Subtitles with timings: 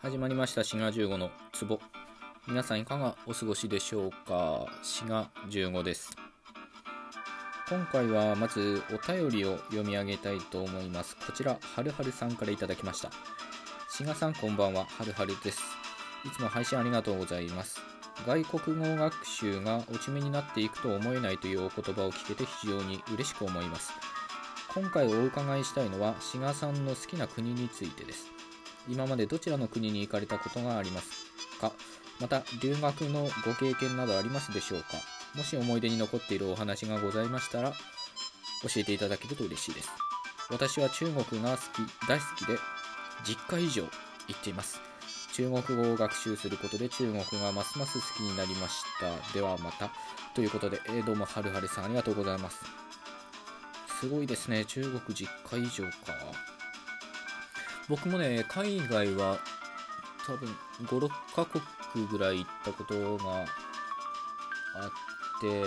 [0.00, 0.62] 始まりました。
[0.62, 1.28] 滋賀15の
[1.58, 1.80] 壺。
[2.46, 4.64] 皆さんいかがお過ごしでしょうか？
[4.80, 6.12] 滋賀15です。
[7.68, 11.16] 今回はまずお便りを読み上げたいと思います。
[11.16, 13.10] こちらはるはるさんから頂きました。
[13.90, 14.84] 滋賀さんこんばんは。
[14.84, 15.60] はるはるです。
[16.24, 17.80] いつも配信ありがとうございます。
[18.24, 23.92] 外国語学習が落ち目になっていくと思えないというお言葉を聞けて非常に嬉しく思います。
[24.72, 28.37] 今回お伺いしたいのは志賀さんの好きな国についてです。
[28.88, 31.08] 今までどちらの国に行かれたことがあります
[31.60, 31.72] か？
[32.20, 34.86] また留学のご経験などありますでしょうか？
[35.34, 37.76] もし思い出に残っているお話がございましたら教
[38.80, 39.90] えていただけると嬉しいです。
[40.50, 42.54] 私は中国が好き大好きで
[43.24, 43.88] 10回以上行
[44.32, 44.80] っています。
[45.34, 49.32] 中国語を学習することで中国がますます好きになりました。
[49.32, 49.90] ではまた。
[50.34, 52.58] ということで、えー、どうもはるはるさんありがとうございます。
[54.00, 54.64] すごいですね。
[54.64, 56.14] 中国10回以上か。
[57.88, 59.38] 僕もね、海外は
[60.26, 60.48] 多分
[60.82, 63.46] 5、6カ国ぐらい行ったことがあっ
[65.40, 65.62] て、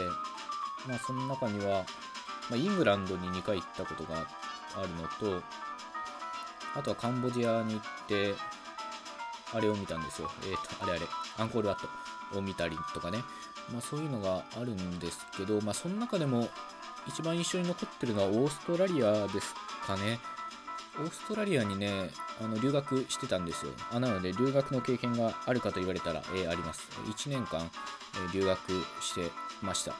[0.88, 1.84] まあその中には、
[2.50, 4.28] まあ、イングランドに2回行ったことが
[4.76, 5.44] あるのと、
[6.76, 8.36] あとはカンボジアに行って、
[9.54, 10.30] あれを見たんですよ。
[10.44, 11.02] えっ、ー、と、あれあれ、
[11.38, 11.80] アンコールワッ
[12.32, 13.24] トを見たりとかね。
[13.72, 16.48] まあそういうのがあるんですけど、まあその中でも
[17.08, 19.54] 一番印象に残ってるのはオーストラリアです
[19.86, 20.20] かね。
[21.00, 22.10] オーストラリアにね、
[22.42, 23.72] あの留学してたんですよ。
[23.92, 26.90] あなので、留学の経験があるかと言われたら、えー、あります。
[27.06, 27.70] 1年間、
[28.16, 28.60] えー、留学
[29.02, 29.32] して
[29.62, 29.94] ました。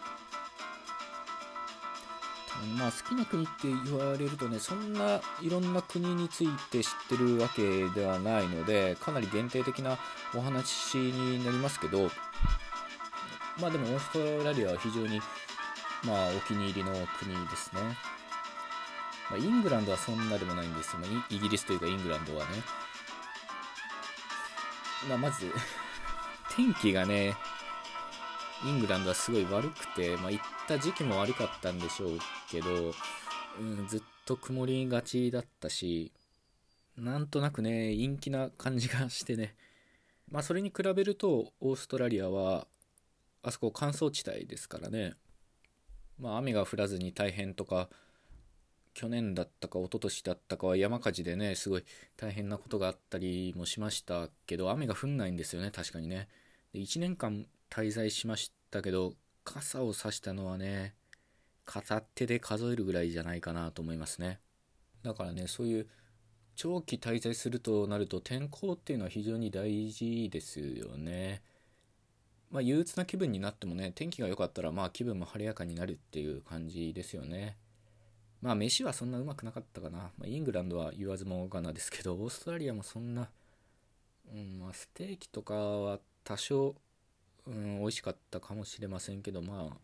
[2.78, 9.98] まあ、好きな国って言われるとね、そんないろんな国について知ってるわけではないので、かなり限定的な
[10.36, 12.10] お話になりますけど、
[13.60, 15.20] まあでもオーストラリアは非常に、
[16.06, 17.82] まあ、お気に入りの国ですね。
[19.32, 22.52] まあ、イングランドはそんなでもないんですよ、ま、イギリスというかイングランドはね。
[25.08, 25.50] まあ、まず
[26.54, 27.34] 天気がね、
[28.66, 32.20] イングランドはすごい悪くて、まあ、行った時期も悪かったんでしょう
[32.50, 32.94] けど、
[33.58, 36.12] うん、ずっと曇りがちだったし、
[36.98, 39.56] なんとなくね、陰気な感じがしてね。
[40.30, 42.68] まあ、それに比べると、オーストラリアは、
[43.44, 45.14] あそこ乾燥地帯ですからね。
[46.20, 47.90] まあ、雨が降らずに大変とか、
[48.94, 51.84] 去年だったか一昨年だったかは山火事でね、すごい
[52.18, 56.28] 大変なことがあったりもしましたけど、雨が降んないんですよね、確かにね。
[56.74, 59.14] で1年間滞在しましたけど、
[59.44, 60.94] 傘を差したのはね、
[61.66, 64.40] 片手で数えるぐらいじゃないかなと思いますね。
[65.04, 65.88] だからね、そういう
[66.56, 71.42] 長期滞在するとなると天候っていうのは非常に大事ですよね。
[72.52, 77.58] まあ憂鬱な気分になってもね、天気が良かったらまあ気分も晴れやかになるっていう感じですよね。
[78.42, 80.12] まあ飯はそんなうまくなかったかな。
[80.18, 83.30] まあ、イングランドは言わずもがなですけど、オーストラリアもそんな、
[84.34, 86.76] うんまあ、ステーキとかは多少、
[87.48, 89.78] うん、美味しかったかもしれませんけど、まあ、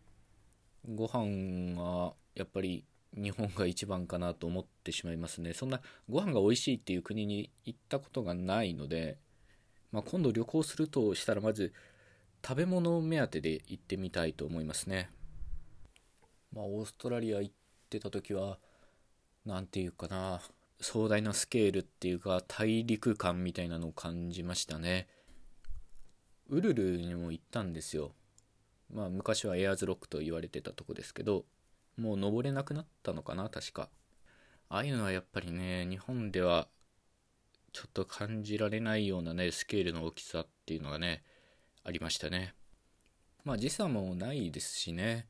[0.89, 2.83] ご飯はやっぱり
[3.15, 5.53] 日本が一番かなと思ってしまいますね。
[5.53, 9.17] そんなご飯が美味しいっていう国に行ったことがないので、
[9.91, 11.73] まあ、今度旅行するとしたらまず
[12.45, 15.09] 食べ物目当てで行ってみたいと思いますね。
[16.53, 17.53] まあ、オーストラリア行っ
[17.87, 18.57] てた時は
[19.45, 20.41] 何て言うかな
[20.79, 25.07] 壮大なスケールっていうか大陸感みたいなのを感じましたね。
[26.49, 28.11] ウルルにも行ったんですよ。
[28.93, 31.45] まあ昔はエアーズロックと言われてたとこですけど
[31.97, 33.89] もう登れなくなったのかな確か。
[34.69, 36.67] ああいうのはやっぱりね日本では
[37.73, 41.23] ちょっと感じられないようなねスケールの大きさっていうのがね
[41.83, 42.53] ありましたね。
[43.43, 45.27] まあ時差もないですしね。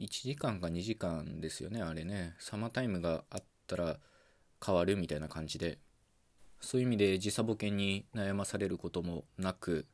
[0.00, 2.34] 1時間か2時間ですよねあれね。
[2.38, 3.98] サマータイムがあったら
[4.64, 5.78] 変わるみたいな感じで。
[6.60, 9.86] そういう意味で時差ボケに悩まされることもなく。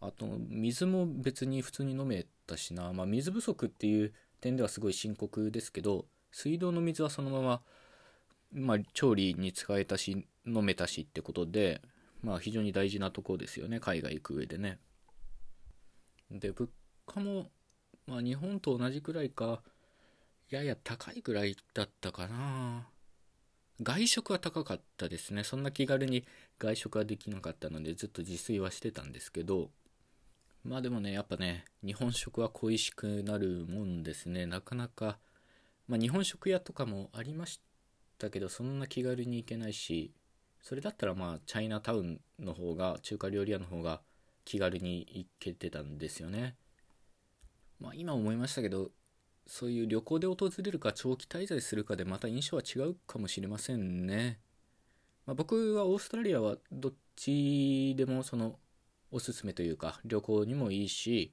[0.00, 7.60] あと水も別に普通に飲めたしな、まあ、水不足っていう点ではすごい深刻ですけど水道の水はそのまま、
[8.52, 11.82] まあ、調理に使えたし飲めたしってことで、
[12.22, 14.78] まあ、非常に大事なとこですよね海外行く上でね。
[16.30, 16.70] で物
[17.04, 17.50] 価も
[18.10, 19.62] まあ日本と同じくらいか、
[20.50, 22.88] やや高いくらいだったかな。
[23.80, 25.44] 外食は高かったですね。
[25.44, 26.26] そんな気軽に
[26.58, 29.70] 外食はできなかったのでずっと自炊はしてたんですけど、
[30.64, 34.44] まあでもね、やっぱね、日本食は恋しくなるもんですね。
[34.44, 35.20] なかなか、
[35.86, 37.60] まあ日本食屋とかもありまし
[38.18, 40.12] たけど、そんな気軽に行けないし、
[40.60, 44.00] それだったらまあチャイナタウンの方が、中華料理屋の方が
[44.44, 46.56] 気軽に行けてたんですよね。
[47.80, 48.90] まあ、今思いましたけど
[49.46, 54.38] そういう旅行で訪れるか長期滞在するかでまた印象は違うかもしれませんね、
[55.26, 58.56] まあ、僕はオーストラリアはどっちでもその
[59.10, 61.32] おすすめというか旅行にもいいし、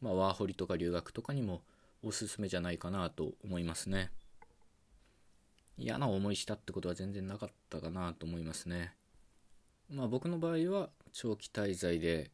[0.00, 1.62] まあ、ワーホリとか留学とかにも
[2.02, 4.10] おすすめじゃないかなと思いますね。
[5.76, 8.94] 嫌な思いしたってことは全然なかったかなと思いますね。
[9.90, 12.30] まあ僕の場合は長期滞在で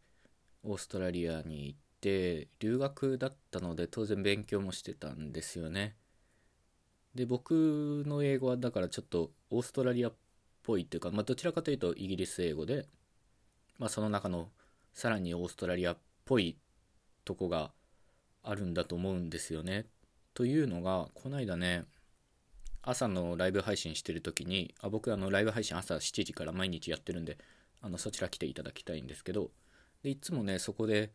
[0.63, 5.97] オーストラリアに行って留学だったので当然勉強もしてたんですよね
[7.15, 10.13] で僕の英語はだからちょっとオーストラリアっ
[10.63, 12.87] ぽいっていうか、まあ、どちらかというとイギリス英語で、
[13.79, 14.51] まあ、その中の
[14.93, 16.59] さらにオーストラリアっぽい
[17.25, 17.73] とこが
[18.43, 19.87] あるんだと思うんですよね。
[20.35, 21.85] というのがこの間ね
[22.83, 27.39] 朝のライブ配信してる時にあ僕あのライブ配信朝7時から毎日やってるんで
[27.81, 29.51] あのそちら来ていただきたいんですけど
[30.03, 31.11] でいつもねそこで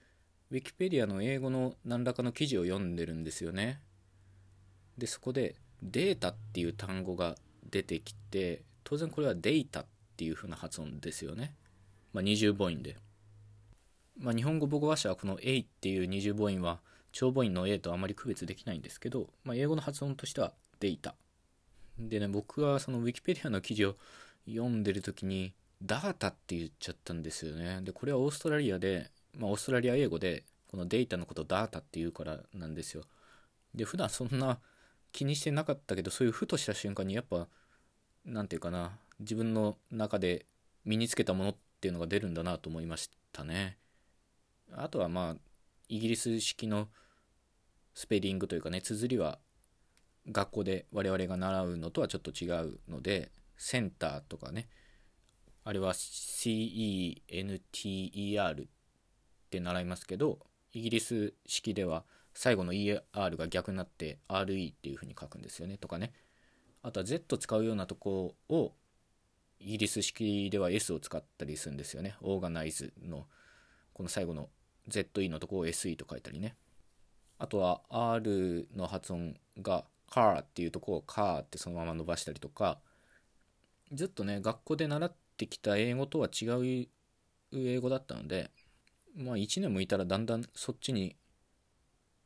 [0.51, 3.79] ウィキペディアの英語の何らかの記事を読んでるんですよね
[4.97, 7.35] でそこでデータっていう単語が
[7.69, 9.85] 出てきて当然これはデータっ
[10.17, 11.55] ていう風な発音ですよね。
[12.13, 12.97] まあ、二重母音で。
[14.19, 16.79] まあ、日本語母語話者はこの A っていう二重母音は
[17.11, 21.15] 長母音の A とあまり区別できないんですけど、まあ、英語の発音としてはデータ。
[21.97, 23.95] でね、僕はその Wikipedia の記事を
[24.47, 27.81] 読んでる時にダータって言っちゃったんですよね。
[27.81, 33.03] で、これはオーストラリアで、まあ、オーストラリア英語でこのデータのことをダータって言うからなんですよ。
[33.73, 34.59] で、普段そんな
[35.11, 37.47] 気にしてなかったけど、そういうふとした瞬間にやっぱ
[38.25, 40.45] 何て言うかな自分の中で
[40.85, 43.77] 身につけたものっていうのが出るんだなと思いましたね
[44.73, 45.35] あとはまあ
[45.89, 46.87] イギリス式の
[47.93, 49.39] スペリングというかね綴りは
[50.31, 54.67] 学校で我々が習うのとはちょっと違うのでセンターとかね
[55.63, 57.17] あれは CENTER
[58.63, 58.67] っ
[59.51, 60.39] って習いますけど
[60.71, 66.13] イギリス式では最後の ER が逆になって RE っていう風に書くんですよねとかね
[66.81, 68.71] あとは Z 使うようなとこを
[69.59, 72.15] イギリス式では S を使ったりするんですよね。
[72.21, 73.27] オーガナイズの
[73.93, 74.49] この最後の
[74.89, 76.55] ZE のとこを SE と書いたりね。
[77.37, 82.79] あとは R の発音が car っていうとこを car ってそのまま伸ばしたりとか
[83.91, 86.45] ずっとね学校で習ってきた英語とは違
[86.81, 86.87] う
[87.53, 88.49] 英語だったので
[89.15, 91.15] まあ1年もいたらだんだんそっちに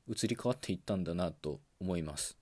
[0.07, 2.37] 移り変わっていったんだなと思います。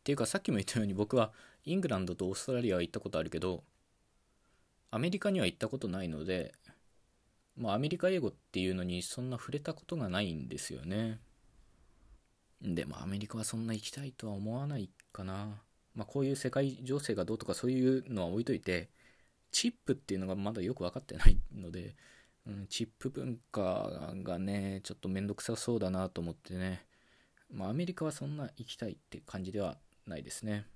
[0.00, 1.32] っていうかさっきも言ったように僕は
[1.64, 3.64] イングランドとオーストラリアは行ったことあるけど
[4.90, 6.52] アメリカには行ったことないので
[7.56, 11.20] まあアメリカ英語っていうのにそんな触れたことがないんですよね
[12.60, 15.62] でもアメリカはそんな行きたいとは思わないかな
[15.94, 18.90] まあこういう世界情勢がどうとかそういうのは置いといて
[19.54, 21.94] チップっていうのがまだよく分かってないので、
[22.46, 26.84] うん、チップ文化がねちょっとめんどくさそうだなと思ってね
[27.50, 30.66] まあアメリカはそんな行きたいって感じではないですね。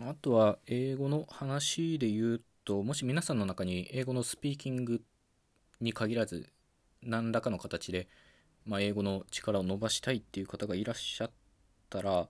[0.00, 5.02] あとは英語の話で言うと、もし皆さんの中に英語のスピーキング
[5.80, 6.48] に限らず
[7.02, 8.08] 何らかの形で、
[8.64, 11.30] まあ、英語の力を伸ばしたいっていう方がいらっしゃっ
[11.90, 12.28] たら、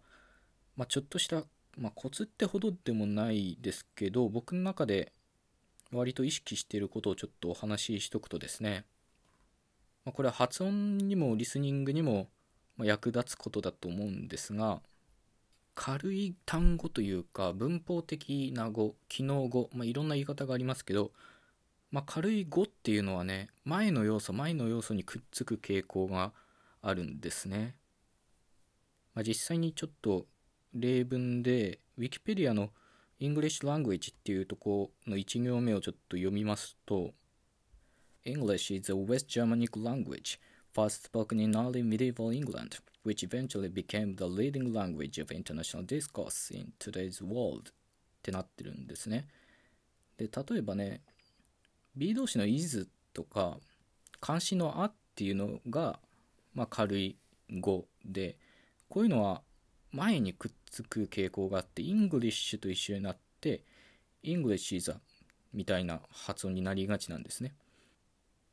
[0.77, 1.45] まあ、ちょっとした、
[1.79, 5.13] まあ、コツってほどでもないですけど僕の中で
[5.93, 8.85] 割と意識していることをちょっとお話ししとくとですね、
[10.05, 12.29] まあ、これは発音にもリスニングにも
[12.79, 14.81] 役立つことだと思うんですが
[15.75, 21.13] 軽い単語というか文法的な語機能語、まあ、いろんな言い方がありますけど、
[21.91, 26.33] まあ、軽い語っていうのはね前の要素前の要素にくっつく傾向が
[26.81, 27.75] あるんですね、
[29.15, 30.27] まあ、実際にちょっと
[30.75, 32.71] 例文で Wikipedia の
[33.21, 37.13] English Language っていうとこの1行目をちょっと読みますと
[38.25, 40.39] English is a West Germanic language
[40.75, 46.51] first spoken in early medieval England which eventually became the leading language of international discourse
[46.51, 47.73] in today's world っ
[48.23, 49.29] てなってるんですね。
[50.17, 51.03] で、例えばね、
[51.95, 53.59] B 動詞の is とか、
[54.21, 56.01] 漢詞のあっていうのが、
[56.55, 57.17] まあ、軽い
[57.61, 58.39] 語で、
[58.89, 59.43] こういうのは
[59.93, 63.63] 前にくっつく傾向があって、English と一緒になって、
[64.25, 64.97] English is a
[65.53, 67.55] みたいな発音になりがちなんですね。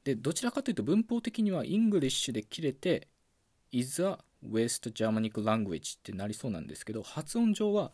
[0.04, 3.08] で、どちらかというと文法的には English で切れて
[3.72, 7.92] is a West Germanic Language ってなりそうなんですけど、発音上は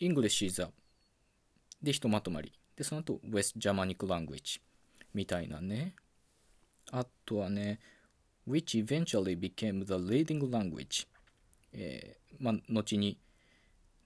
[0.00, 0.70] English is a
[1.82, 2.52] でひとまとまり。
[2.76, 4.60] で、その後 West Germanic Language
[5.14, 5.96] みたいなね。
[6.92, 7.80] あとはね、
[8.48, 11.08] which eventually became the leading language。
[11.72, 13.18] えー、まあ、後に、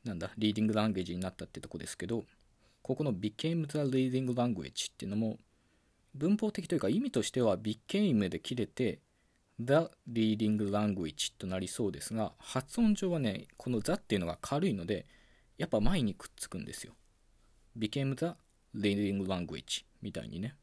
[0.04, 2.25] なんだ、リーディングランゲージになったってとこですけど、
[2.82, 5.38] ここの became the leading language っていうのも、
[6.14, 9.00] 文法的というか意味としては became で切れて、
[9.61, 15.06] The Reading Language となりそうですが、発音上はね、この The っていうのが軽いので、
[15.59, 16.94] やっぱ前にくっつくんですよ。
[17.78, 18.35] became the
[18.75, 20.56] reading language みたいにね。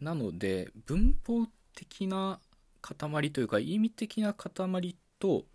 [0.00, 2.40] なので、文法的な
[2.80, 5.46] 塊というか意味的な塊と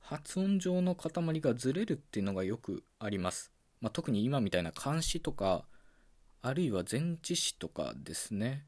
[0.00, 3.52] 発音上の塊がずれるっていうのがよくあります。
[3.80, 5.64] まあ、特に今みたいな漢詩とか、
[6.42, 8.64] あるいは前置詞とかですね。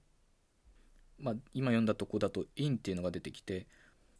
[1.22, 3.66] まあ、今読んだとこだと in っていうのが出てきて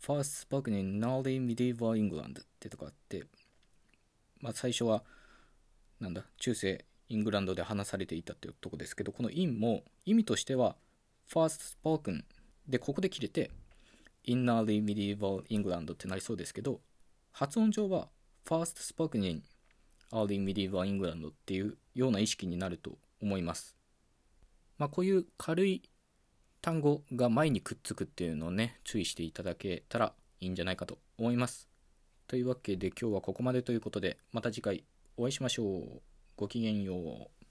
[0.00, 3.25] First spoken in early medieval England ってとこあって、
[4.40, 5.02] まあ、最初は
[6.00, 10.76] なんだ中世イングランドで話されていたっていうとこですけどこの in も意味としては
[11.28, 12.23] First spoken
[12.69, 13.50] でここで切れて
[14.25, 16.81] in early medieval England ってなりそうですけど
[17.32, 18.08] 発音上は
[18.46, 19.42] First spoken in
[20.12, 23.76] early medieval England っていうような意識になると思います。
[24.78, 25.82] まあ、こういう軽い
[26.60, 31.68] 単語が前にくっつくっていうのをね、注意していただけたらいいんじゃないかと思います。
[32.28, 34.84] というわけで今日はここまでということで、また次回
[35.16, 36.02] お会いしましょう。
[36.36, 37.41] ごきげんよう。